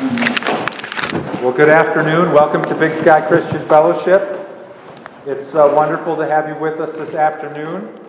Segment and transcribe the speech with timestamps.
[0.00, 2.32] Well, good afternoon.
[2.32, 4.48] Welcome to Big Sky Christian Fellowship.
[5.26, 8.00] It's uh, wonderful to have you with us this afternoon.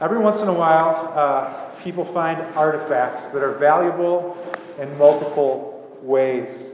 [0.00, 4.34] Every once in a while, uh, people find artifacts that are valuable
[4.80, 6.68] in multiple ways.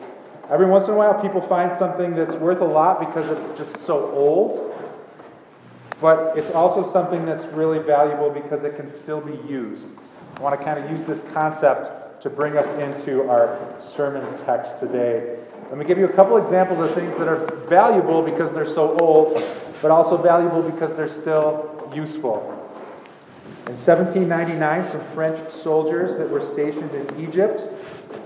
[0.49, 3.79] Every once in a while, people find something that's worth a lot because it's just
[3.79, 4.81] so old,
[6.01, 9.89] but it's also something that's really valuable because it can still be used.
[10.37, 14.79] I want to kind of use this concept to bring us into our sermon text
[14.79, 15.39] today.
[15.71, 18.99] Let me give you a couple examples of things that are valuable because they're so
[18.99, 19.43] old,
[19.81, 22.57] but also valuable because they're still useful.
[23.67, 27.63] In 1799, some French soldiers that were stationed in Egypt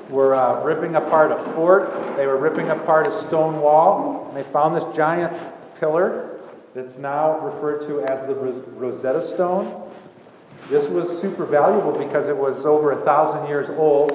[0.09, 1.92] were uh, ripping apart a fort.
[2.16, 5.37] They were ripping apart a stone wall, and they found this giant
[5.79, 6.40] pillar
[6.74, 9.90] that's now referred to as the Rosetta Stone.
[10.68, 14.10] This was super valuable because it was over a thousand years old,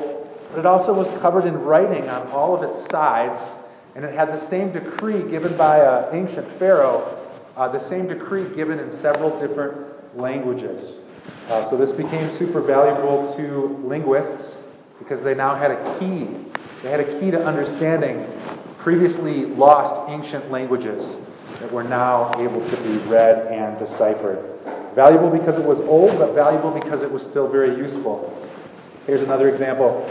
[0.49, 3.39] but it also was covered in writing on all of its sides,
[3.95, 7.17] and it had the same decree given by an ancient pharaoh,
[7.55, 10.93] uh, the same decree given in several different languages.
[11.49, 14.55] Uh, so this became super valuable to linguists
[14.97, 16.27] because they now had a key.
[16.81, 18.25] They had a key to understanding
[18.79, 21.17] previously lost ancient languages
[21.59, 24.45] that were now able to be read and deciphered.
[24.95, 28.35] Valuable because it was old, but valuable because it was still very useful.
[29.05, 30.09] Here's another example.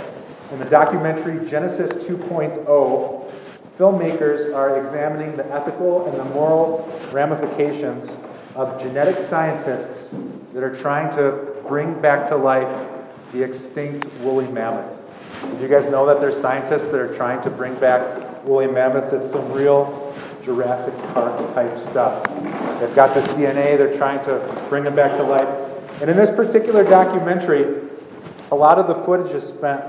[0.53, 3.31] In the documentary Genesis 2.0,
[3.79, 8.11] filmmakers are examining the ethical and the moral ramifications
[8.55, 10.15] of genetic scientists
[10.55, 12.89] that are trying to bring back to life
[13.33, 14.99] the extinct woolly mammoth.
[15.43, 19.12] Did you guys know that there's scientists that are trying to bring back woolly mammoths?
[19.12, 20.08] It's some real
[20.48, 22.24] Jurassic Park type stuff.
[22.80, 25.46] They've got this DNA, they're trying to bring them back to life.
[26.00, 27.86] And in this particular documentary,
[28.50, 29.84] a lot of the footage is spent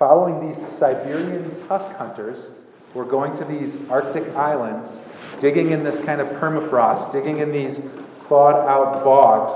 [0.00, 2.50] following these Siberian tusk hunters
[2.92, 4.90] who are going to these Arctic islands,
[5.38, 7.80] digging in this kind of permafrost, digging in these
[8.22, 9.52] thawed out bogs,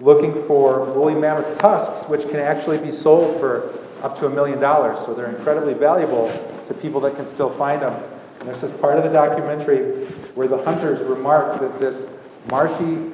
[0.00, 4.60] looking for woolly mammoth tusks, which can actually be sold for up to a million
[4.60, 5.04] dollars.
[5.04, 6.28] So they're incredibly valuable
[6.68, 8.00] to people that can still find them.
[8.48, 12.06] There's this part of the documentary where the hunters remark that this
[12.48, 13.12] marshy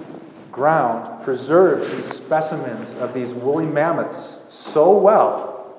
[0.53, 5.75] ground preserves these specimens of these woolly mammoths so well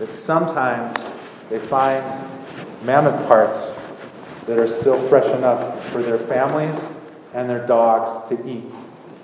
[0.00, 0.98] that sometimes
[1.48, 2.04] they find
[2.82, 3.70] mammoth parts
[4.46, 6.88] that are still fresh enough for their families
[7.34, 8.74] and their dogs to eat.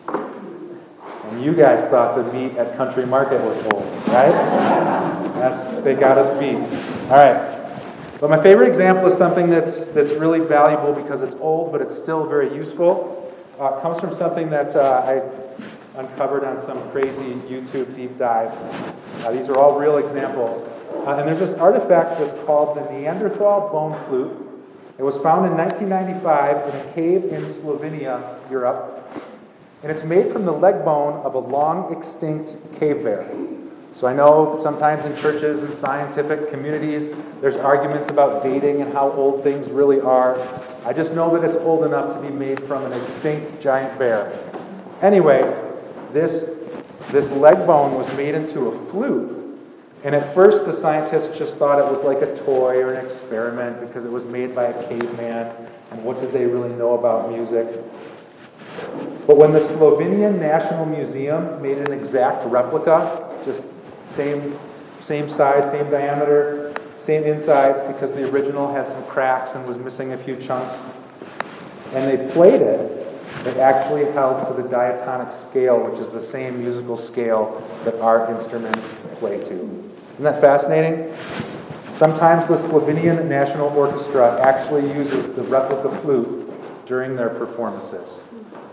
[0.06, 4.30] And you guys thought the meat at Country Market was old, right?
[5.34, 6.62] That's they got us beat.
[7.10, 7.63] All right.
[8.24, 11.94] But my favorite example is something that's, that's really valuable because it's old, but it's
[11.94, 13.30] still very useful.
[13.60, 18.50] Uh, comes from something that uh, I uncovered on some crazy YouTube deep dive.
[19.26, 20.62] Uh, these are all real examples.
[21.06, 24.34] Uh, and there's this artifact that's called the Neanderthal bone flute.
[24.96, 29.06] It was found in 1995 in a cave in Slovenia, Europe.
[29.82, 33.28] And it's made from the leg bone of a long extinct cave bear.
[33.94, 39.12] So I know sometimes in churches and scientific communities, there's arguments about dating and how
[39.12, 40.36] old things really are.
[40.84, 44.32] I just know that it's old enough to be made from an extinct giant bear.
[45.00, 45.42] Anyway,
[46.12, 46.50] this,
[47.10, 49.30] this leg bone was made into a flute.
[50.02, 53.80] And at first, the scientists just thought it was like a toy or an experiment
[53.80, 55.54] because it was made by a caveman.
[55.92, 57.68] And what did they really know about music?
[59.28, 63.62] But when the Slovenian National Museum made an exact replica, just
[64.14, 64.58] same,
[65.00, 70.12] same size, same diameter, same insides because the original had some cracks and was missing
[70.12, 70.82] a few chunks.
[71.92, 73.00] And they played it.
[73.46, 78.30] It actually held to the diatonic scale, which is the same musical scale that our
[78.32, 79.54] instruments play to.
[80.14, 81.14] Isn't that fascinating?
[81.94, 86.50] Sometimes the Slovenian National Orchestra actually uses the replica flute
[86.86, 88.22] during their performances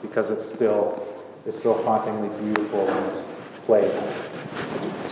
[0.02, 1.06] because it's still,
[1.46, 3.26] it's so hauntingly beautiful when it's
[3.66, 3.92] played.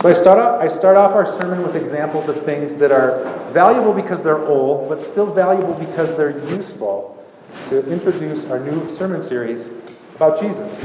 [0.00, 3.22] So I start off, I start off our sermon with examples of things that are
[3.52, 7.22] valuable because they're old, but still valuable because they're useful
[7.68, 9.70] to introduce our new sermon series
[10.14, 10.82] about Jesus.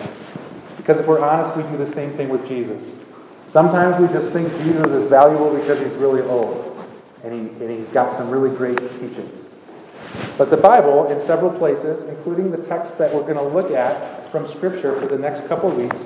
[0.76, 2.98] Because if we're honest, we do the same thing with Jesus.
[3.48, 6.78] Sometimes we just think Jesus is valuable because he's really old
[7.24, 9.50] and, he, and he's got some really great teachings.
[10.38, 14.30] But the Bible, in several places, including the text that we're going to look at
[14.30, 16.02] from Scripture for the next couple weeks,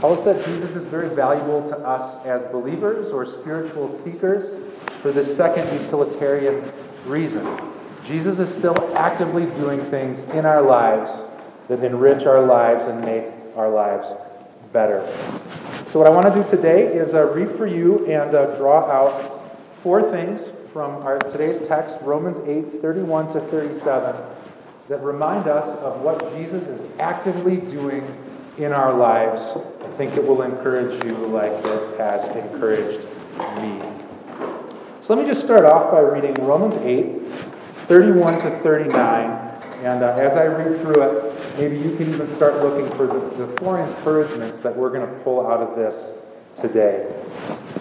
[0.00, 4.62] Tell us that Jesus is very valuable to us as believers or spiritual seekers
[5.02, 6.62] for this second utilitarian
[7.04, 7.44] reason.
[8.04, 11.24] Jesus is still actively doing things in our lives
[11.66, 13.24] that enrich our lives and make
[13.56, 14.14] our lives
[14.72, 15.04] better.
[15.90, 18.88] So, what I want to do today is uh, read for you and uh, draw
[18.88, 19.52] out
[19.82, 24.14] four things from our today's text, Romans 8 31 to 37,
[24.88, 28.06] that remind us of what Jesus is actively doing
[28.58, 29.54] in our lives.
[29.84, 33.06] I think it will encourage you like it has encouraged
[33.56, 33.80] me.
[35.00, 37.32] So let me just start off by reading Romans 8
[37.88, 39.48] 31 to 39.
[39.82, 43.46] And uh, as I read through it, maybe you can even start looking for the,
[43.46, 46.10] the four encouragements that we're going to pull out of this
[46.60, 47.06] today.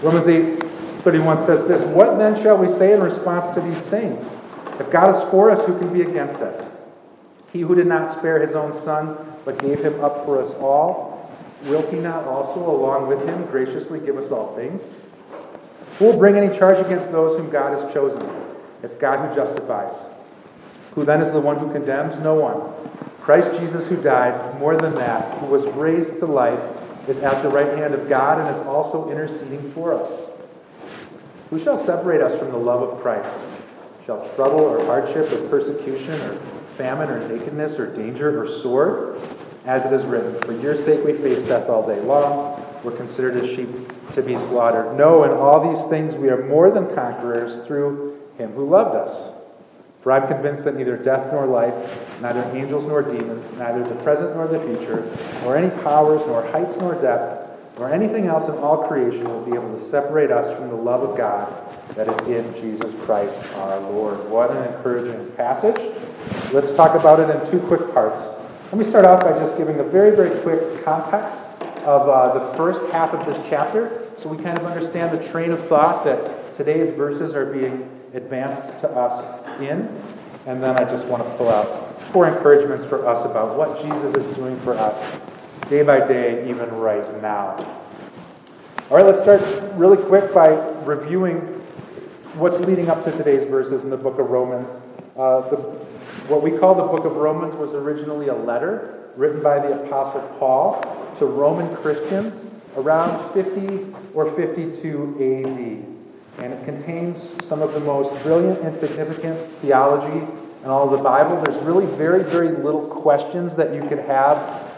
[0.02, 0.64] Romans 8
[1.04, 4.26] 31 says this What then shall we say in response to these things?
[4.80, 6.72] If God is for us, who can be against us?
[7.52, 11.32] He who did not spare his own son, but gave him up for us all,
[11.68, 14.82] will he not also, along with him, graciously give us all things?
[15.98, 18.30] Who will bring any charge against those whom God has chosen?
[18.84, 19.96] It's God who justifies.
[20.96, 22.22] Who then is the one who condemns?
[22.22, 22.74] No one.
[23.22, 26.60] Christ Jesus, who died, more than that, who was raised to life,
[27.08, 30.30] is at the right hand of God and is also interceding for us.
[31.52, 33.34] Who shall separate us from the love of Christ?
[34.06, 36.38] Shall trouble or hardship or persecution or
[36.78, 39.20] famine or nakedness or danger or sword?
[39.66, 42.64] As it is written, For your sake we face death all day long.
[42.84, 43.70] We're considered as sheep
[44.14, 44.98] to be slaughtered.
[44.98, 49.34] No, in all these things we are more than conquerors through him who loved us.
[50.02, 54.38] For I'm convinced that neither death nor life, neither angels nor demons, neither the present
[54.38, 58.88] nor the future, nor any powers, nor heights nor depth, nor anything else in all
[58.88, 62.54] creation will be able to separate us from the love of God that is in
[62.56, 64.30] Jesus Christ our Lord.
[64.30, 65.94] What an encouraging passage.
[66.54, 68.28] Let's talk about it in two quick parts.
[68.66, 71.40] Let me start off by just giving a very, very quick context
[71.86, 75.52] of uh, the first half of this chapter so we kind of understand the train
[75.52, 79.88] of thought that today's verses are being advanced to us in.
[80.48, 84.16] And then I just want to pull out four encouragements for us about what Jesus
[84.16, 85.20] is doing for us
[85.70, 87.56] day by day, even right now.
[88.90, 89.42] All right, let's start
[89.74, 90.48] really quick by
[90.84, 91.57] reviewing
[92.36, 94.70] what's leading up to today's verses in the book of Romans.
[95.16, 95.56] Uh, the,
[96.28, 100.22] what we call the book of Romans was originally a letter written by the Apostle
[100.38, 100.82] Paul
[101.18, 102.44] to Roman Christians
[102.76, 105.46] around 50 or 52
[106.36, 106.44] AD.
[106.44, 110.28] And it contains some of the most brilliant and significant theology
[110.64, 111.42] in all of the Bible.
[111.42, 114.72] There's really very, very little questions that you could have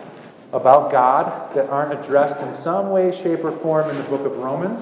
[0.53, 4.37] about God that aren't addressed in some way, shape, or form in the book of
[4.37, 4.79] Romans.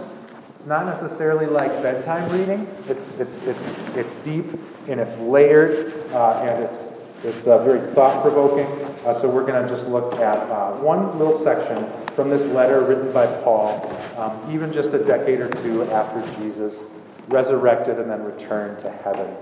[0.67, 2.67] Not necessarily like bedtime reading.
[2.89, 4.47] It's, it's, it's, it's deep
[4.89, 6.89] and it's layered uh, and it's,
[7.23, 8.65] it's uh, very thought provoking.
[9.05, 12.81] Uh, so we're going to just look at uh, one little section from this letter
[12.81, 16.83] written by Paul, um, even just a decade or two after Jesus
[17.29, 19.33] resurrected and then returned to heaven.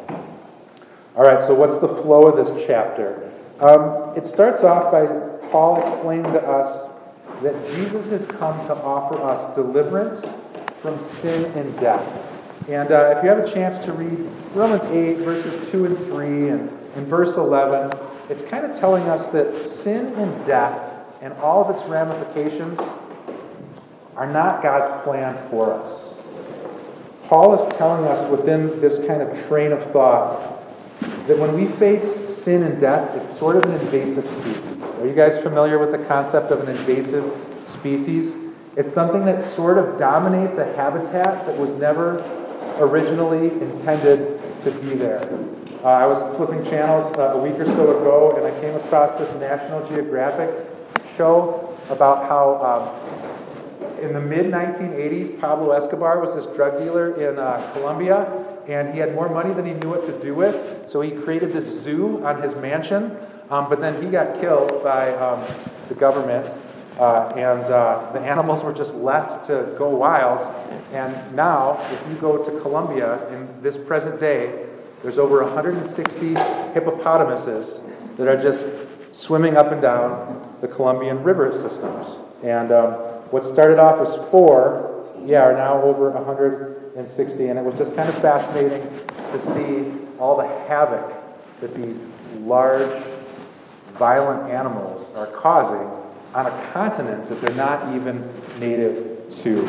[1.15, 3.31] All right, so what's the flow of this chapter?
[3.61, 5.07] Um, it starts off by
[5.49, 6.87] Paul explaining to us
[7.41, 10.23] that Jesus has come to offer us deliverance
[10.85, 12.07] from sin and death.
[12.69, 14.19] And uh, if you have a chance to read
[14.53, 17.97] Romans 8, verses 2 and 3, and in verse 11,
[18.29, 20.79] it's kind of telling us that sin and death
[21.21, 22.77] and all of its ramifications
[24.15, 26.13] are not God's plan for us.
[27.23, 30.61] Paul is telling us within this kind of train of thought
[31.25, 34.83] that when we face sin and death, it's sort of an invasive species.
[34.99, 37.25] Are you guys familiar with the concept of an invasive
[37.65, 38.37] species?
[38.75, 42.19] It's something that sort of dominates a habitat that was never
[42.77, 45.21] originally intended to be there.
[45.81, 49.17] Uh, I was flipping channels uh, a week or so ago and I came across
[49.17, 50.49] this National Geographic
[51.15, 57.39] show about how um, in the mid 1980s, Pablo Escobar was this drug dealer in
[57.39, 58.27] uh, Colombia
[58.67, 60.89] and he had more money than he knew what to do with.
[60.89, 63.15] So he created this zoo on his mansion
[63.49, 65.43] um, but then he got killed by um,
[65.87, 66.51] the government,
[66.99, 70.41] uh, and uh, the animals were just left to go wild.
[70.93, 74.65] And now, if you go to Colombia in this present day,
[75.03, 76.35] there's over 160
[76.73, 77.81] hippopotamuses
[78.17, 78.65] that are just
[79.11, 82.17] swimming up and down the Colombian river systems.
[82.43, 82.93] And um,
[83.31, 87.47] what started off as four, yeah, are now over 160.
[87.47, 88.81] And it was just kind of fascinating
[89.31, 91.13] to see all the havoc
[91.59, 91.97] that these
[92.39, 93.03] large
[93.97, 96.04] violent animals are causing
[96.35, 98.27] on a continent that they're not even
[98.59, 99.63] native to.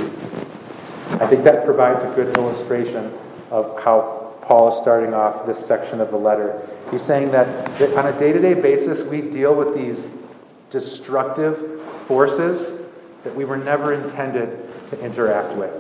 [1.21, 3.13] I think that provides a good illustration
[3.51, 6.61] of how Paul is starting off this section of the letter.
[6.91, 10.09] He's saying that, that on a day to day basis, we deal with these
[10.71, 12.79] destructive forces
[13.25, 14.59] that we were never intended
[14.89, 15.73] to interact with.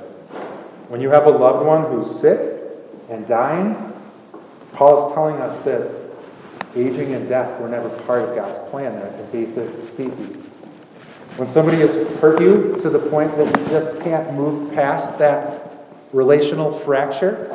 [0.88, 2.60] When you have a loved one who's sick
[3.10, 3.76] and dying,
[4.72, 6.06] Paul is telling us that
[6.76, 8.92] Aging and death were never part of God's plan.
[8.92, 10.44] They're invasive species.
[11.36, 15.66] When somebody has hurt you to the point that you just can't move past that
[16.12, 17.48] Relational fracture,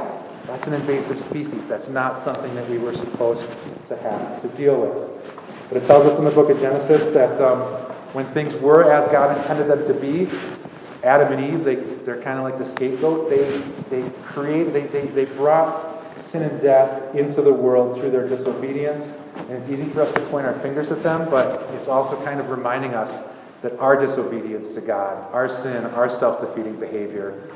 [0.46, 1.68] that's an invasive species.
[1.68, 3.50] That's not something that we were supposed
[3.88, 5.70] to have to deal with.
[5.70, 7.62] But it tells us in the book of Genesis that um,
[8.14, 10.30] when things were as God intended them to be,
[11.04, 13.30] Adam and Eve, they, they're kind of like the scapegoat.
[13.30, 13.48] They,
[13.90, 19.12] they create, they, they, they brought sin and death into the world through their disobedience.
[19.38, 22.42] And it's easy for us to point our fingers at them, but it's also kind
[22.42, 23.22] of reminding us
[23.62, 27.50] that our disobedience to God, our sin, our self defeating behavior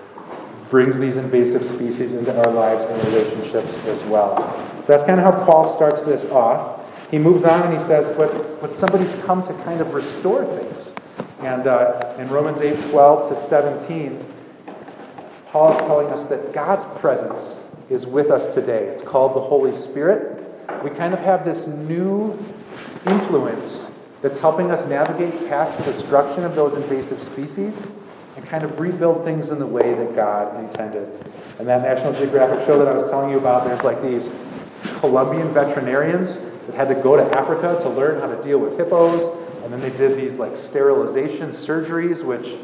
[0.70, 4.38] brings these invasive species into our lives and relationships as well.
[4.82, 6.82] So that's kind of how Paul starts this off.
[7.12, 10.94] He moves on and he says, but, but somebody's come to kind of restore things.
[11.40, 14.34] And uh, in Romans 8 12 to 17,
[15.48, 17.60] Paul is telling us that God's presence
[17.90, 18.86] is with us today.
[18.88, 20.44] It's called the Holy Spirit.
[20.84, 22.38] We kind of have this new
[23.06, 23.86] influence
[24.26, 27.86] that's helping us navigate past the destruction of those invasive species
[28.36, 31.08] and kind of rebuild things in the way that God intended.
[31.60, 34.32] And that National Geographic show that I was telling you about, there's like these
[35.00, 39.30] Colombian veterinarians that had to go to Africa to learn how to deal with hippos,
[39.64, 42.56] and then they did these like sterilization surgeries, which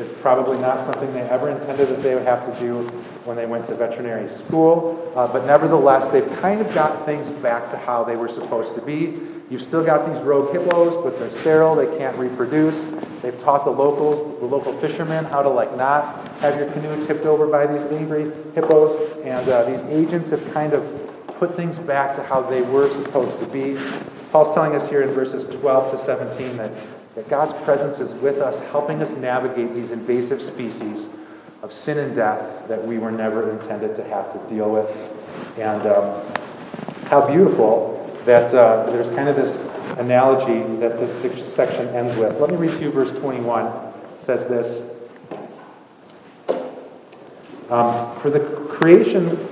[0.00, 2.88] is probably not something they ever intended that they would have to do
[3.24, 5.12] when they went to veterinary school.
[5.14, 8.82] Uh, but nevertheless, they've kind of got things back to how they were supposed to
[8.82, 9.18] be.
[9.50, 12.86] You've still got these rogue hippos, but they're sterile, they can't reproduce.
[13.20, 17.26] They've taught the locals, the local fishermen, how to like not have your canoe tipped
[17.26, 18.96] over by these angry hippos.
[19.24, 20.82] And uh, these agents have kind of
[21.38, 23.76] put things back to how they were supposed to be.
[24.30, 26.72] Paul's telling us here in verses 12 to 17 that,
[27.20, 31.10] that God's presence is with us, helping us navigate these invasive species
[31.60, 34.88] of sin and death that we were never intended to have to deal with.
[35.58, 36.24] And um,
[37.08, 39.58] how beautiful that uh, there's kind of this
[39.98, 41.12] analogy that this
[41.52, 42.40] section ends with.
[42.40, 43.66] Let me read to you verse 21.
[43.66, 44.90] It says this
[47.68, 49.46] um, For the creation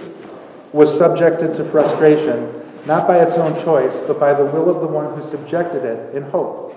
[0.72, 2.50] was subjected to frustration,
[2.86, 6.14] not by its own choice, but by the will of the one who subjected it,
[6.14, 6.67] in hope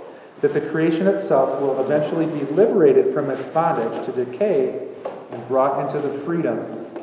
[0.41, 4.87] that the creation itself will eventually be liberated from its bondage to decay
[5.31, 6.57] and brought into the freedom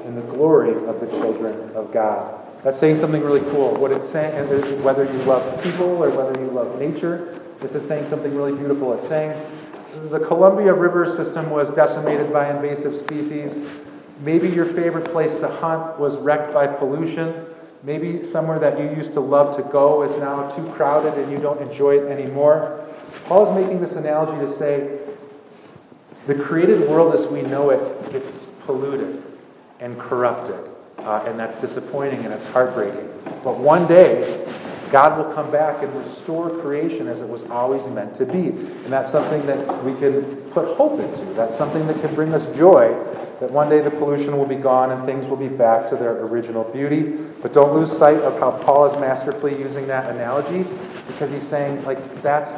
[0.04, 2.34] and the glory of the children of God.
[2.64, 3.74] That's saying something really cool.
[3.76, 4.34] What it's saying,
[4.82, 8.92] whether you love people or whether you love nature, this is saying something really beautiful.
[8.94, 9.40] It's saying
[10.10, 13.58] the Colombia River system was decimated by invasive species.
[14.20, 17.46] Maybe your favorite place to hunt was wrecked by pollution.
[17.84, 21.38] Maybe somewhere that you used to love to go is now too crowded and you
[21.38, 22.87] don't enjoy it anymore.
[23.24, 24.98] Paul is making this analogy to say
[26.26, 29.22] the created world as we know it gets polluted
[29.80, 30.70] and corrupted.
[30.98, 33.08] Uh, and that's disappointing and it's heartbreaking.
[33.44, 34.44] But one day,
[34.90, 38.48] God will come back and restore creation as it was always meant to be.
[38.48, 41.24] And that's something that we can put hope into.
[41.34, 42.94] That's something that can bring us joy
[43.40, 46.22] that one day the pollution will be gone and things will be back to their
[46.24, 47.02] original beauty.
[47.40, 50.68] But don't lose sight of how Paul is masterfully using that analogy
[51.06, 52.50] because he's saying, like, that's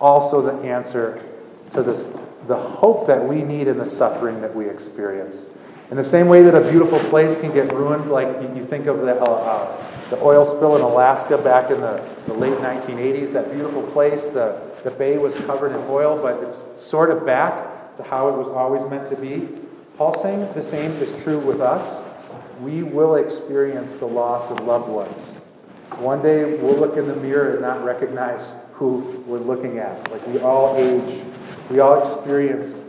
[0.00, 1.22] also the answer
[1.72, 2.04] to this,
[2.46, 5.42] the hope that we need in the suffering that we experience.
[5.90, 8.98] In the same way that a beautiful place can get ruined, like you, think of
[9.00, 13.50] the, uh, uh, the oil spill in Alaska back in the, the late 1980s, that
[13.52, 18.02] beautiful place, the, the bay was covered in oil, but it's sort of back to
[18.02, 19.48] how it was always meant to be.
[19.96, 22.04] Paul's saying the same is true with us.
[22.60, 25.16] We will experience the loss of loved ones.
[25.98, 30.10] One day we'll look in the mirror and not recognize who we're looking at.
[30.12, 31.20] Like we all age,
[31.68, 32.80] we all experience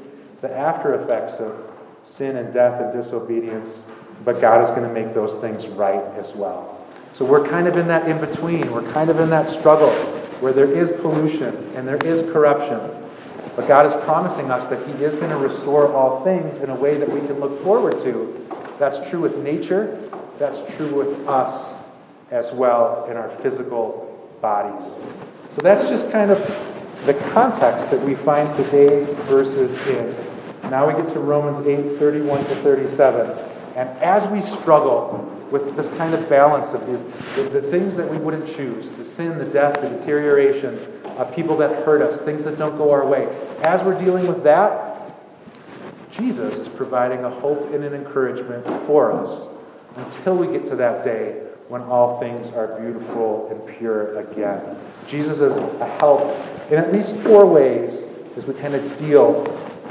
[0.41, 1.59] the after effects of
[2.03, 3.81] sin and death and disobedience,
[4.23, 6.85] but God is going to make those things right as well.
[7.13, 8.71] So we're kind of in that in between.
[8.71, 9.89] We're kind of in that struggle
[10.41, 12.79] where there is pollution and there is corruption.
[13.55, 16.75] But God is promising us that He is going to restore all things in a
[16.75, 18.47] way that we can look forward to.
[18.77, 21.73] That's true with nature, that's true with us
[22.29, 24.05] as well in our physical
[24.39, 24.93] bodies.
[25.59, 26.39] So that's just kind of
[27.05, 30.15] the context that we find today's verses in.
[30.69, 33.29] Now we get to Romans 8 31 to 37.
[33.75, 38.09] And as we struggle with this kind of balance of these, the, the things that
[38.09, 40.79] we wouldn't choose the sin, the death, the deterioration,
[41.17, 43.27] of people that hurt us, things that don't go our way
[43.63, 45.11] as we're dealing with that,
[46.09, 49.45] Jesus is providing a hope and an encouragement for us
[49.97, 54.75] until we get to that day when all things are beautiful and pure again.
[55.07, 56.35] Jesus is a help
[56.71, 58.03] in at least four ways
[58.35, 59.43] as we kind of deal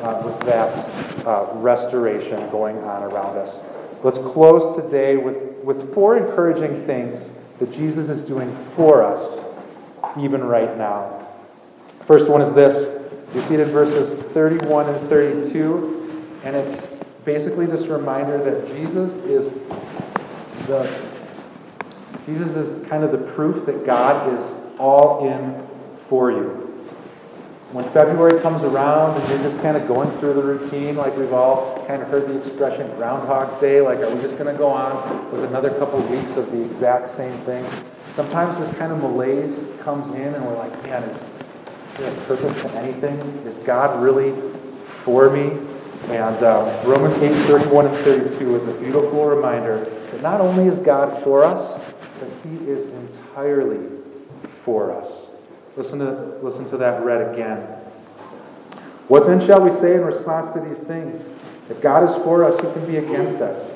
[0.03, 3.63] uh, with that uh, restoration going on around us.
[4.03, 7.31] Let's close today with, with four encouraging things
[7.61, 9.45] that Jesus is doing for us,
[10.19, 11.29] even right now.
[12.07, 12.97] First one is this.
[13.35, 16.95] In verses 31 and 32, and it's
[17.25, 19.51] basically this reminder that Jesus is
[20.67, 21.08] the
[22.29, 25.67] Jesus is kind of the proof that God is all in
[26.11, 26.69] for you.
[27.73, 31.33] When February comes around and you're just kind of going through the routine, like we've
[31.33, 34.69] all kind of heard the expression Groundhog's Day, like are we just going to go
[34.69, 37.65] on with another couple of weeks of the exact same thing?
[38.11, 42.21] Sometimes this kind of malaise comes in and we're like, man, is, is there a
[42.27, 43.19] purpose to anything?
[43.47, 44.39] Is God really
[45.03, 45.57] for me?
[46.09, 50.79] And um, Romans 8 31 and 32 is a beautiful reminder that not only is
[50.81, 51.88] God for us,
[52.19, 53.99] but He is entirely
[54.43, 55.31] for us.
[55.77, 57.59] Listen to, listen to that read again.
[59.09, 61.25] What then shall we say in response to these things?
[61.71, 63.71] If God is for us, who can be against us?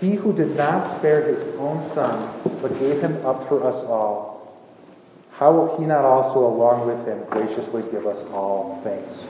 [0.00, 2.32] He who did not spare his own son,
[2.62, 4.30] but gave him up for us all,
[5.32, 9.24] how will he not also, along with him, graciously give us all things?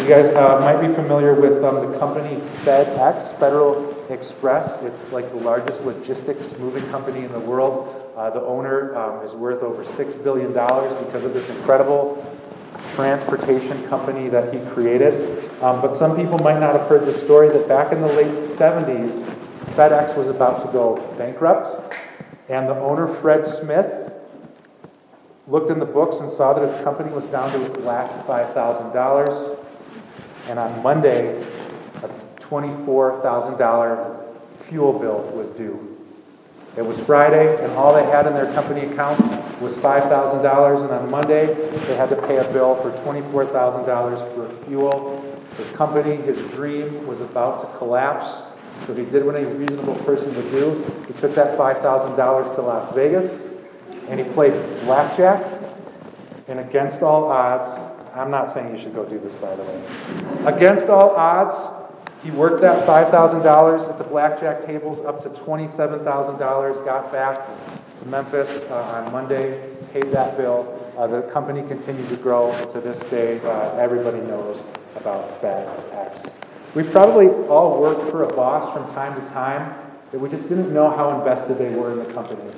[0.00, 4.80] You guys uh, might be familiar with um, the company FedEx, Federal Express.
[4.82, 8.12] It's like the largest logistics moving company in the world.
[8.16, 12.24] Uh, the owner um, is worth over $6 billion because of this incredible
[12.94, 15.50] transportation company that he created.
[15.60, 18.36] Um, but some people might not have heard the story that back in the late
[18.36, 19.24] 70s,
[19.74, 21.94] FedEx was about to go bankrupt,
[22.48, 24.12] and the owner, Fred Smith,
[25.46, 29.58] looked in the books and saw that his company was down to its last $5,000.
[30.48, 31.40] And on Monday,
[32.02, 32.08] a
[32.40, 35.96] $24,000 fuel bill was due.
[36.76, 39.22] It was Friday, and all they had in their company accounts
[39.60, 41.46] was $5,000, and on Monday,
[41.86, 45.22] they had to pay a bill for $24,000 for fuel.
[45.56, 48.42] His company, his dream, was about to collapse,
[48.86, 50.84] so he did what any reasonable person would do.
[51.06, 53.38] He took that $5,000 to Las Vegas,
[54.08, 54.52] and he played
[54.84, 55.44] blackjack,
[56.48, 57.68] and against all odds,
[58.14, 59.84] I'm not saying you should go do this, by the way.
[60.46, 61.54] Against all odds,
[62.22, 67.46] he worked that $5,000 at the blackjack tables up to $27,000, got back
[68.00, 70.72] to Memphis uh, on Monday, paid that bill.
[70.96, 73.38] Uh, the company continued to grow to this day.
[73.40, 74.62] Uh, everybody knows
[74.96, 76.32] about FedEx.
[76.74, 79.74] We probably all worked for a boss from time to time
[80.10, 82.50] that we just didn't know how invested they were in the company.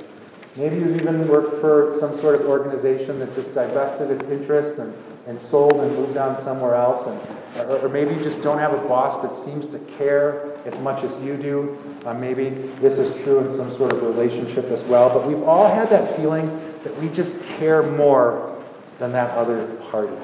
[0.57, 4.93] Maybe you've even worked for some sort of organization that just divested its interest and,
[5.27, 7.07] and sold and moved on somewhere else.
[7.07, 10.77] And, or, or maybe you just don't have a boss that seems to care as
[10.81, 11.79] much as you do.
[12.05, 15.09] Uh, maybe this is true in some sort of relationship as well.
[15.09, 16.49] But we've all had that feeling
[16.83, 18.57] that we just care more
[18.99, 20.15] than that other party.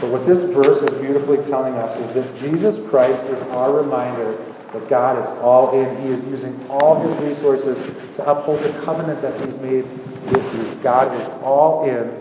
[0.00, 4.36] But what this verse is beautifully telling us is that Jesus Christ is our reminder
[4.88, 6.02] God is all in.
[6.02, 7.76] He is using all his resources
[8.16, 9.84] to uphold the covenant that he's made
[10.30, 10.82] with you.
[10.82, 12.20] God is all in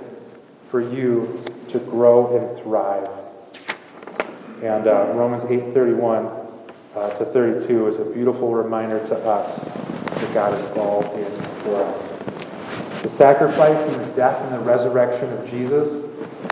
[0.70, 3.10] for you to grow and thrive.
[4.64, 6.46] And uh, Romans 8:31
[6.96, 11.76] uh, to 32 is a beautiful reminder to us that God is all in for
[11.84, 12.08] us.
[13.02, 16.04] The sacrifice and the death and the resurrection of Jesus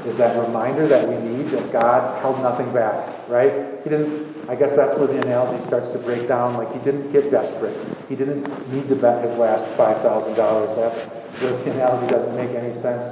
[0.06, 3.82] is that reminder that we need that God held nothing back, right?
[3.84, 6.56] He didn't, I guess that's where the analogy starts to break down.
[6.56, 7.78] Like he didn't get desperate.
[8.10, 10.76] He didn't need to bet his last $5,000.
[10.76, 11.02] That's
[11.42, 13.06] where the analogy doesn't make any sense.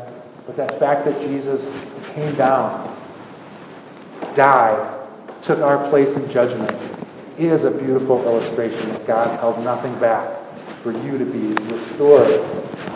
[0.46, 1.70] But that fact that Jesus
[2.13, 2.98] came down,
[4.36, 5.00] died,
[5.41, 6.78] took our place in judgment,
[7.38, 10.38] is a beautiful illustration that God held nothing back
[10.84, 12.28] for you to be restored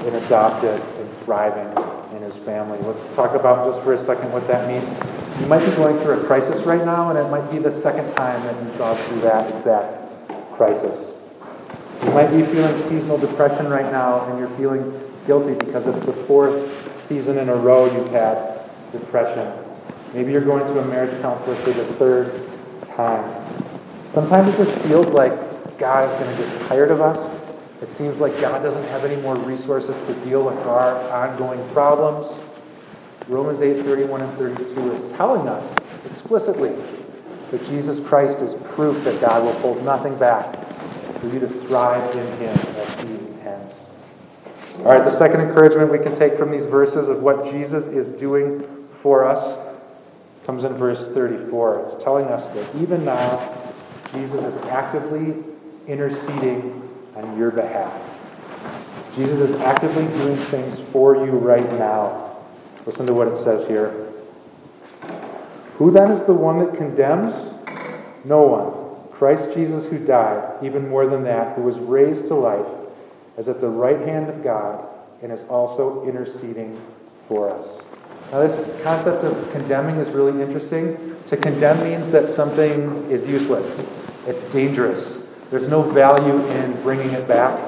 [0.06, 1.67] and adopted and thriving
[2.15, 2.78] in his family.
[2.80, 4.89] Let's talk about just for a second what that means.
[5.39, 8.13] You might be going through a crisis right now, and it might be the second
[8.15, 11.21] time that you've gone through that exact crisis.
[12.04, 16.13] You might be feeling seasonal depression right now, and you're feeling guilty because it's the
[16.13, 19.52] fourth season in a row you've had depression.
[20.13, 22.50] Maybe you're going to a marriage counselor for the third
[22.88, 23.24] time.
[24.12, 27.36] Sometimes it just feels like God is going to get tired of us
[27.82, 32.34] it seems like God doesn't have any more resources to deal with our ongoing problems.
[33.28, 35.74] Romans 8 31 and 32 is telling us
[36.06, 36.76] explicitly
[37.52, 40.56] that Jesus Christ is proof that God will hold nothing back
[41.20, 43.76] for you to thrive in Him as He intends.
[44.80, 48.12] All right, the second encouragement we can take from these verses of what Jesus is
[48.12, 49.58] doing for us
[50.46, 51.80] comes in verse 34.
[51.80, 53.54] It's telling us that even now,
[54.12, 55.44] Jesus is actively
[55.88, 57.94] interceding on your behalf.
[59.16, 62.25] Jesus is actively doing things for you right now.
[62.86, 64.12] Listen to what it says here.
[65.78, 67.34] Who then is the one that condemns?
[68.24, 69.12] No one.
[69.12, 72.67] Christ Jesus, who died, even more than that, who was raised to life,
[73.38, 74.88] is at the right hand of God
[75.21, 76.80] and is also interceding
[77.28, 77.82] for us.
[78.32, 81.15] Now, this concept of condemning is really interesting.
[81.28, 83.82] To condemn means that something is useless.
[84.28, 85.19] it's dangerous.
[85.52, 87.60] There's no value in bringing it back.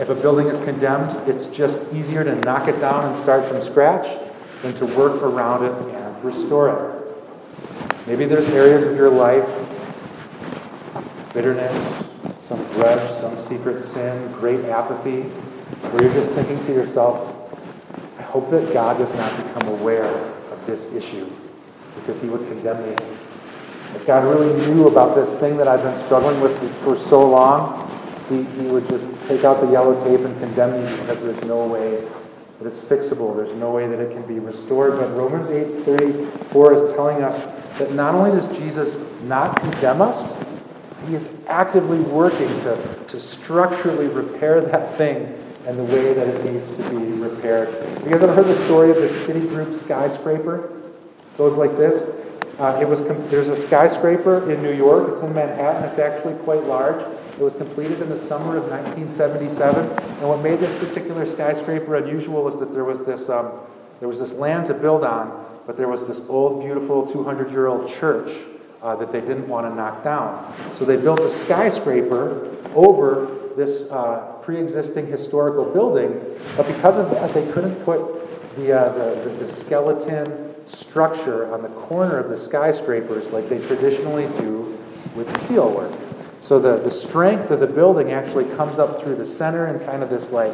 [0.00, 3.62] If a building is condemned, it's just easier to knock it down and start from
[3.62, 4.25] scratch
[4.62, 7.06] than to work around it and restore it.
[8.06, 9.48] Maybe there's areas of your life
[11.32, 12.06] bitterness,
[12.44, 15.22] some grudge, some secret sin, great apathy,
[15.90, 17.30] where you're just thinking to yourself,
[18.18, 21.30] I hope that God does not become aware of this issue
[21.96, 22.96] because he would condemn me.
[23.94, 27.82] If God really knew about this thing that I've been struggling with for so long,
[28.30, 31.66] he, he would just take out the yellow tape and condemn me because there's no
[31.66, 32.02] way
[32.58, 33.36] that it's fixable.
[33.36, 34.98] There's no way that it can be restored.
[34.98, 37.46] But Romans 8:34 is telling us
[37.78, 40.32] that not only does Jesus not condemn us,
[41.06, 46.44] he is actively working to, to structurally repair that thing and the way that it
[46.44, 47.68] needs to be repaired.
[48.04, 50.70] You guys ever heard the story of the Citigroup skyscraper?
[51.18, 52.08] It goes like this.
[52.58, 55.08] Uh, it was there's a skyscraper in New York.
[55.10, 55.84] It's in Manhattan.
[55.84, 57.04] It's actually quite large.
[57.38, 59.90] It was completed in the summer of 1977.
[59.90, 63.52] And what made this particular skyscraper unusual was that there was this um,
[64.00, 68.30] there was this land to build on, but there was this old, beautiful 200-year-old church
[68.82, 70.54] uh, that they didn't want to knock down.
[70.74, 76.20] So they built a skyscraper over this uh, pre-existing historical building,
[76.56, 78.92] but because of that, they couldn't put the, uh,
[79.24, 84.78] the, the, skeleton structure on the corner of the skyscrapers like they traditionally do
[85.14, 85.98] with steelwork.
[86.46, 90.04] So the, the strength of the building actually comes up through the center and kind
[90.04, 90.52] of this like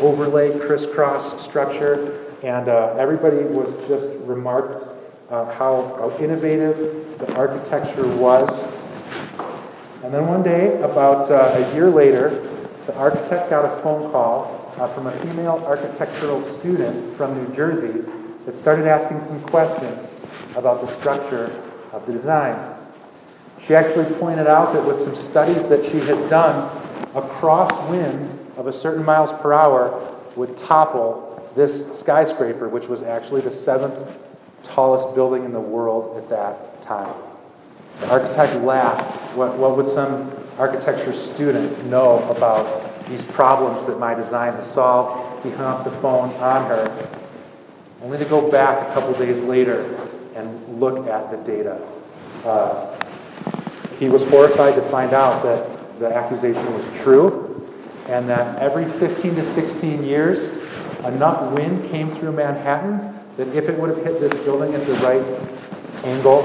[0.00, 2.34] overlay crisscross structure.
[2.42, 4.88] And uh, everybody was just remarked
[5.30, 8.64] uh, how, how innovative the architecture was.
[10.02, 12.30] And then one day, about uh, a year later,
[12.86, 18.04] the architect got a phone call uh, from a female architectural student from New Jersey
[18.44, 20.10] that started asking some questions
[20.56, 22.77] about the structure of the design.
[23.66, 26.56] She actually pointed out that with some studies that she had done,
[27.14, 33.40] a crosswind of a certain miles per hour would topple this skyscraper, which was actually
[33.40, 34.18] the seventh
[34.62, 37.14] tallest building in the world at that time.
[38.00, 39.36] The architect laughed.
[39.36, 45.44] What, what would some architecture student know about these problems that my design has solved?
[45.44, 47.10] He hung up the phone on her,
[48.02, 49.96] only to go back a couple days later
[50.34, 51.80] and look at the data.
[52.44, 52.97] Uh,
[53.98, 57.44] he was horrified to find out that the accusation was true
[58.06, 60.50] and that every 15 to 16 years,
[61.04, 64.94] enough wind came through Manhattan that if it would have hit this building at the
[64.94, 65.22] right
[66.04, 66.42] angle,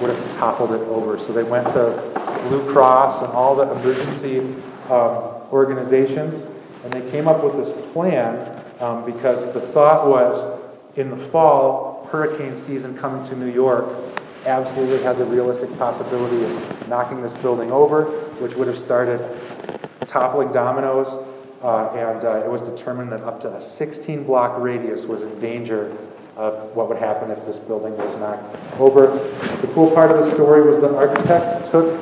[0.00, 1.18] would have toppled it over.
[1.18, 4.40] So they went to Blue Cross and all the emergency
[4.90, 6.40] um, organizations,
[6.82, 10.60] and they came up with this plan um, because the thought was
[10.96, 13.86] in the fall, hurricane season coming to New York
[14.46, 18.04] absolutely had the realistic possibility of knocking this building over,
[18.40, 19.20] which would have started
[20.06, 21.08] toppling dominoes.
[21.62, 25.40] Uh, and uh, it was determined that up to a 16 block radius was in
[25.40, 25.96] danger
[26.36, 29.06] of what would happen if this building was knocked over.
[29.60, 32.00] The cool part of the story was the architect took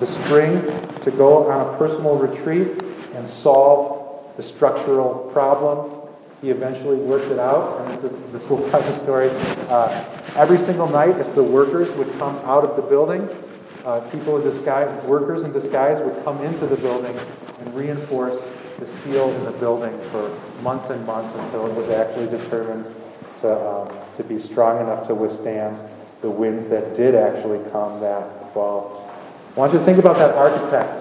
[0.00, 0.62] the spring
[1.02, 2.82] to go on a personal retreat
[3.14, 6.05] and solve the structural problem.
[6.46, 9.30] He eventually worked it out, and this is the cool part of the story.
[9.68, 10.04] Uh,
[10.36, 13.28] every single night, as the workers would come out of the building,
[13.84, 17.18] uh, people in disguise, workers in disguise, would come into the building
[17.58, 20.32] and reinforce the steel in the building for
[20.62, 22.94] months and months until it was actually determined
[23.40, 25.82] to, um, to be strong enough to withstand
[26.20, 29.10] the winds that did actually come that fall.
[29.56, 30.94] I want you to think about that architect.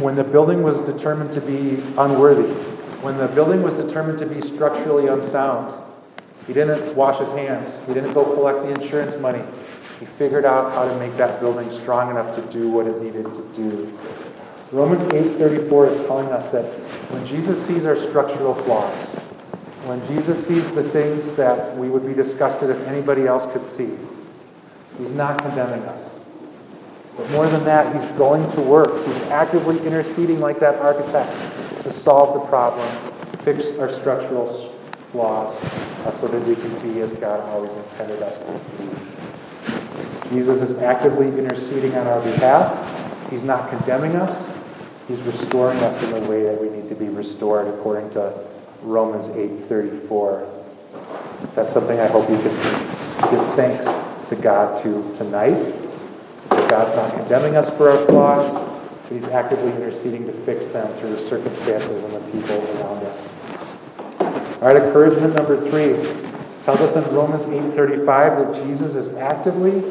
[0.00, 2.73] When the building was determined to be unworthy,
[3.04, 5.74] when the building was determined to be structurally unsound,
[6.46, 7.78] he didn't wash his hands.
[7.86, 9.44] He didn't go collect the insurance money.
[10.00, 13.24] He figured out how to make that building strong enough to do what it needed
[13.24, 13.98] to do.
[14.72, 16.64] Romans 8:34 is telling us that
[17.12, 18.94] when Jesus sees our structural flaws,
[19.84, 23.90] when Jesus sees the things that we would be disgusted if anybody else could see,
[24.96, 26.14] he's not condemning us.
[27.18, 29.04] But more than that, he's going to work.
[29.04, 31.30] He's actively interceding like that architect
[31.84, 32.88] to solve the problem,
[33.42, 34.46] fix our structural
[35.12, 39.14] flaws, uh, so that we can be as God always intended us to be.
[40.34, 43.30] Jesus is actively interceding on our behalf.
[43.30, 44.50] He's not condemning us.
[45.06, 48.32] He's restoring us in the way that we need to be restored according to
[48.82, 50.46] Romans 8:34.
[51.54, 52.54] That's something I hope you can
[53.30, 53.84] give thanks
[54.30, 55.74] to God to tonight.
[56.48, 58.73] God's not condemning us for our flaws,
[59.04, 63.28] but He's actively interceding to fix them through the circumstances and the people around us.
[64.20, 65.92] All right, encouragement number three
[66.62, 69.82] tells us in Romans 8:35 that Jesus is actively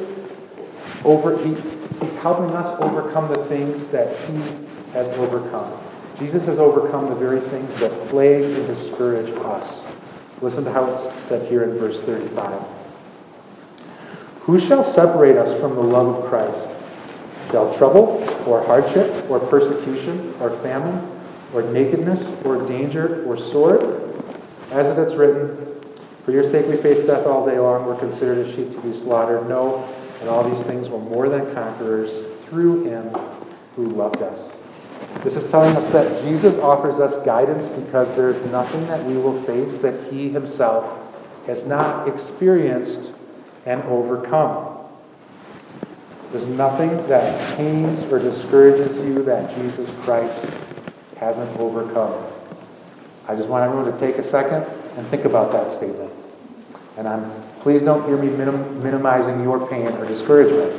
[1.05, 1.55] over he,
[2.01, 4.41] He's helping us overcome the things that He
[4.93, 5.71] has overcome.
[6.17, 9.83] Jesus has overcome the very things that plague and discourage us.
[10.41, 12.61] Listen to how it's said here in verse 35.
[14.41, 16.69] Who shall separate us from the love of Christ?
[17.51, 21.09] Shall trouble, or hardship, or persecution, or famine,
[21.53, 23.81] or nakedness, or danger, or sword?
[24.71, 25.55] As it is written,
[26.25, 28.93] For your sake we face death all day long, we're considered as sheep to be
[28.93, 29.47] slaughtered.
[29.47, 29.87] No,
[30.19, 33.09] and all these things were more than conquerors through him
[33.75, 34.57] who loved us.
[35.23, 39.41] This is telling us that Jesus offers us guidance because there's nothing that we will
[39.43, 40.99] face that he himself
[41.45, 43.11] has not experienced
[43.65, 44.72] and overcome.
[46.33, 50.43] There's nothing that pains or discourages you that Jesus Christ
[51.17, 52.25] hasn't overcome.
[53.27, 54.63] I just want everyone to take a second
[54.97, 56.11] and think about that statement.
[56.97, 60.73] And I'm please don't hear me minim, minimizing your pain or discouragement.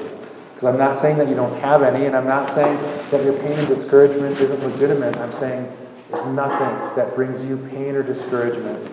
[0.55, 2.77] Because I'm not saying that you don't have any, and I'm not saying
[3.13, 5.17] that your pain and discouragement isn't legitimate.
[5.17, 5.73] I'm saying
[6.11, 8.85] there's nothing that brings you pain or discouragement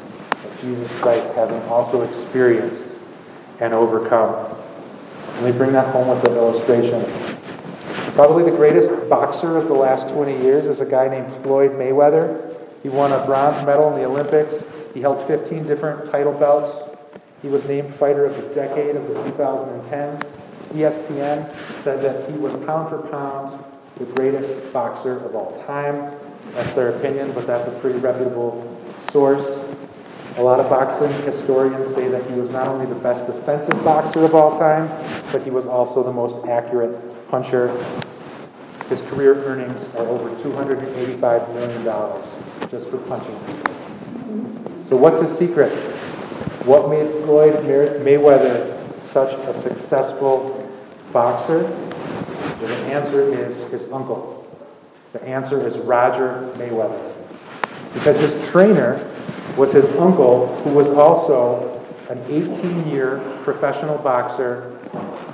[0.43, 2.97] that Jesus Christ hasn't also experienced
[3.60, 4.61] and overcome.
[5.41, 7.04] Let me bring that home with an illustration.
[8.13, 12.56] Probably the greatest boxer of the last 20 years is a guy named Floyd Mayweather.
[12.84, 14.63] He won a bronze medal in the Olympics.
[14.93, 16.82] He held 15 different title belts.
[17.41, 20.21] He was named Fighter of the Decade of the 2010s.
[20.73, 23.63] ESPN said that he was pound for pound
[23.97, 26.15] the greatest boxer of all time.
[26.54, 28.77] That's their opinion, but that's a pretty reputable
[29.10, 29.60] source.
[30.38, 34.24] A lot of boxing historians say that he was not only the best defensive boxer
[34.24, 34.88] of all time,
[35.32, 37.67] but he was also the most accurate puncher.
[38.88, 41.84] His career earnings are over $285 million
[42.70, 43.39] just for punching.
[44.86, 45.72] So, what's his secret?
[46.65, 50.70] What made Floyd Mayweather such a successful
[51.12, 51.63] boxer?
[52.60, 54.48] The answer is his uncle.
[55.12, 57.13] The answer is Roger Mayweather.
[57.94, 59.10] Because his trainer
[59.57, 64.77] was his uncle, who was also an 18 year professional boxer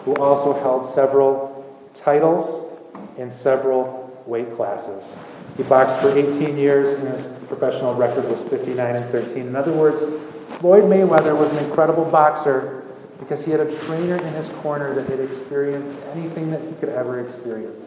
[0.05, 2.71] who also held several titles
[3.17, 5.17] in several weight classes.
[5.55, 9.47] He boxed for 18 years, and his professional record was 59 and 13.
[9.47, 10.01] In other words,
[10.59, 12.83] Floyd Mayweather was an incredible boxer
[13.19, 16.89] because he had a trainer in his corner that had experienced anything that he could
[16.89, 17.81] ever experience.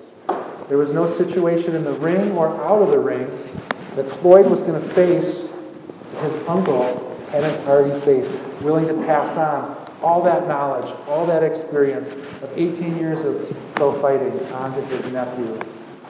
[0.69, 3.27] There was no situation in the ring or out of the ring
[3.97, 5.50] that Floyd was going to face
[6.21, 12.11] his uncle hadn't already faced, willing to pass on all that knowledge, all that experience
[12.43, 15.59] of 18 years of pro fighting onto his nephew,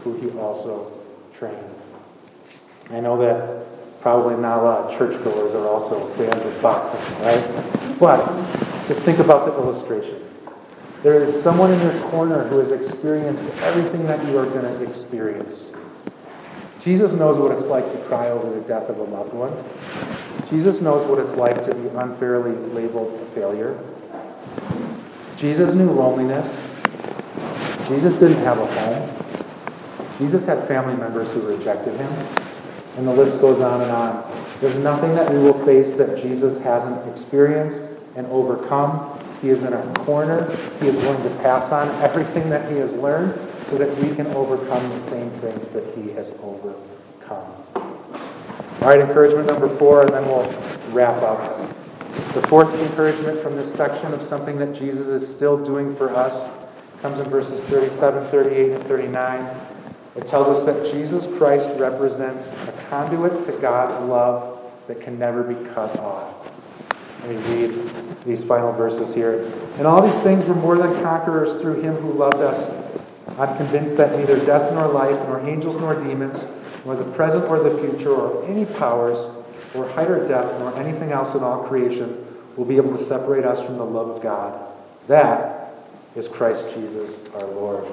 [0.03, 0.93] who he also
[1.37, 1.57] trained.
[2.91, 7.99] I know that probably not a lot of churchgoers are also fans of boxing, right?
[7.99, 8.27] But
[8.89, 10.23] just think about the illustration.
[11.03, 14.83] There is someone in your corner who has experienced everything that you are going to
[14.83, 15.73] experience.
[16.81, 19.53] Jesus knows what it's like to cry over the death of a loved one.
[20.49, 23.79] Jesus knows what it's like to be unfairly labeled a failure.
[25.37, 26.67] Jesus knew loneliness.
[27.87, 29.37] Jesus didn't have a home.
[30.19, 32.13] Jesus had family members who rejected him.
[32.97, 34.31] And the list goes on and on.
[34.61, 37.85] There's nothing that we will face that Jesus hasn't experienced
[38.17, 39.19] and overcome.
[39.43, 40.51] He is in our corner.
[40.81, 43.39] He is willing to pass on everything that he has learned
[43.71, 47.55] so that we can overcome the same things that he has overcome.
[47.77, 50.51] All right, encouragement number four, and then we'll
[50.91, 51.69] wrap up.
[52.35, 56.51] The fourth encouragement from this section of something that Jesus is still doing for us
[57.01, 59.57] comes in verses 37, 38, and 39.
[60.17, 65.45] It tells us that Jesus Christ represents a conduit to God's love that can never
[65.45, 66.51] be cut off.
[67.25, 67.91] Let me read
[68.25, 69.45] these final verses here.
[69.79, 72.80] And all these things were more than conquerors through him who loved us.
[73.39, 76.45] I'm convinced that neither death nor life, nor angels nor demons,
[76.85, 79.19] nor the present or the future, or any powers,
[79.75, 83.45] or height or depth, nor anything else in all creation will be able to separate
[83.45, 84.61] us from the love of God.
[85.07, 85.75] That
[86.17, 87.87] is Christ Jesus our Lord.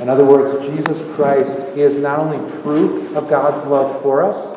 [0.00, 4.56] In other words, Jesus Christ is not only proof of God's love for us,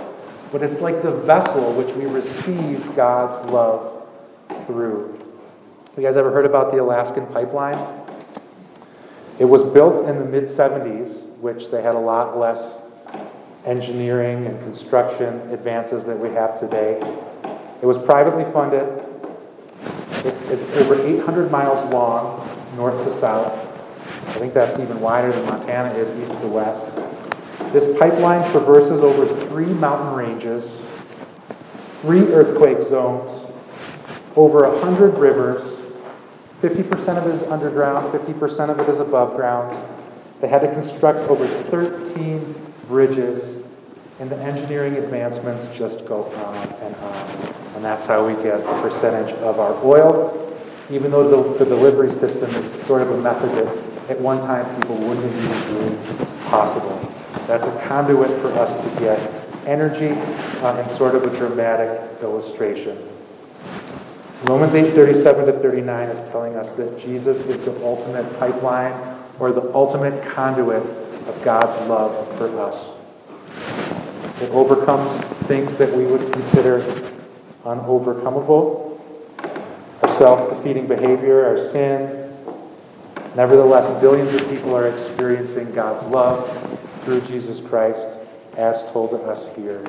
[0.52, 4.08] but it's like the vessel which we receive God's love
[4.67, 5.17] through.
[5.95, 8.00] You guys ever heard about the Alaskan pipeline?
[9.41, 12.77] It was built in the mid 70s, which they had a lot less
[13.65, 16.99] engineering and construction advances that we have today.
[17.82, 19.04] It was privately funded.
[20.51, 23.51] it's over 800 miles long, north to south.
[24.27, 26.86] I think that's even wider than Montana is east to west.
[27.73, 30.80] This pipeline traverses over three mountain ranges,
[32.01, 33.47] three earthquake zones,
[34.36, 35.81] over a hundred rivers,
[36.62, 39.76] 50% of it is underground, 50% of it is above ground.
[40.41, 42.56] They had to construct over 13
[42.88, 43.63] bridges,
[44.19, 47.54] and the engineering advancements just go on and on.
[47.76, 50.56] And that's how we get a percentage of our oil,
[50.91, 54.65] even though the, the delivery system is sort of a method that at one time
[54.80, 57.12] people wouldn't have even believed possible.
[57.47, 59.19] That's a conduit for us to get
[59.65, 60.10] energy
[60.62, 62.97] uh, and sort of a dramatic illustration.
[64.45, 68.91] Romans 8 37 to 39 is telling us that Jesus is the ultimate pipeline
[69.39, 70.82] or the ultimate conduit
[71.27, 72.89] of God's love for us.
[74.41, 76.80] It overcomes things that we would consider
[77.65, 78.99] unovercomable
[80.01, 82.34] our self defeating behavior, our sin.
[83.36, 86.49] Nevertheless, billions of people are experiencing God's love
[87.04, 88.17] through Jesus Christ,
[88.58, 89.86] as told to us here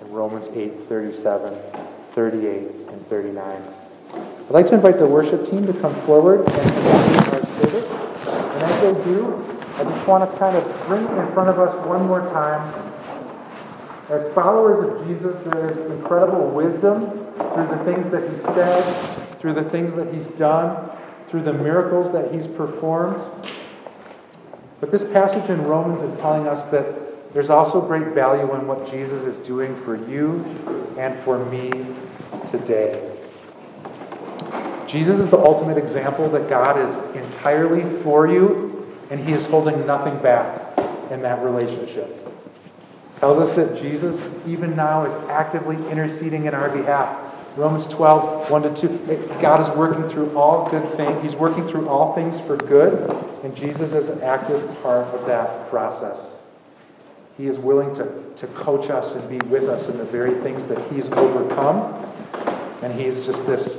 [0.00, 1.58] in Romans 8 37,
[2.14, 3.75] 38, and 39.
[4.46, 7.90] I'd like to invite the worship team to come forward and continue our service.
[7.90, 9.44] And as they do,
[9.76, 12.82] I just want to kind of bring in front of us one more time.
[14.08, 18.82] As followers of Jesus, there is incredible wisdom through the things that he said,
[19.40, 20.90] through the things that he's done,
[21.28, 23.20] through the miracles that he's performed.
[24.80, 28.88] But this passage in Romans is telling us that there's also great value in what
[28.90, 30.44] Jesus is doing for you
[30.96, 31.70] and for me
[32.46, 33.15] today.
[34.86, 39.86] Jesus is the ultimate example that God is entirely for you and he is holding
[39.86, 40.78] nothing back
[41.10, 42.22] in that relationship.
[43.16, 47.34] Tells us that Jesus, even now, is actively interceding in our behalf.
[47.56, 49.38] Romans 12, 1 to 2.
[49.40, 51.22] God is working through all good things.
[51.22, 53.10] He's working through all things for good,
[53.42, 56.36] and Jesus is an active part of that process.
[57.38, 60.66] He is willing to, to coach us and be with us in the very things
[60.66, 61.94] that He's overcome.
[62.82, 63.78] And He's just this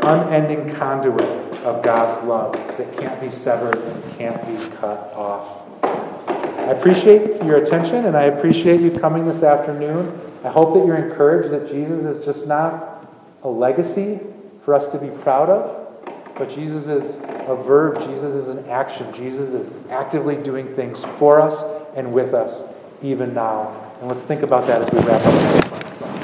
[0.00, 1.22] unending conduit
[1.64, 5.64] of God's love that can't be severed and can't be cut off.
[5.82, 10.20] I appreciate your attention and I appreciate you coming this afternoon.
[10.44, 13.10] I hope that you're encouraged that Jesus is just not
[13.42, 14.20] a legacy
[14.64, 17.16] for us to be proud of, but Jesus is
[17.48, 19.12] a verb, Jesus is an action.
[19.14, 21.64] Jesus is actively doing things for us
[21.96, 22.64] and with us
[23.02, 23.92] even now.
[24.00, 26.17] And let's think about that as we wrap up.